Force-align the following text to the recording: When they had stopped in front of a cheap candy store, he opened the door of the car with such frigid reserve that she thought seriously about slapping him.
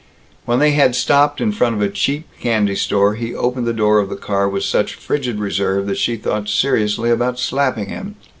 When 0.45 0.57
they 0.57 0.71
had 0.71 0.95
stopped 0.95 1.39
in 1.39 1.51
front 1.51 1.75
of 1.75 1.81
a 1.83 1.87
cheap 1.87 2.27
candy 2.39 2.73
store, 2.75 3.13
he 3.13 3.35
opened 3.35 3.67
the 3.67 3.71
door 3.71 3.99
of 3.99 4.09
the 4.09 4.15
car 4.15 4.49
with 4.49 4.63
such 4.63 4.95
frigid 4.95 5.37
reserve 5.37 5.85
that 5.85 5.99
she 5.99 6.15
thought 6.15 6.49
seriously 6.49 7.11
about 7.11 7.37
slapping 7.37 7.89
him. 7.89 8.15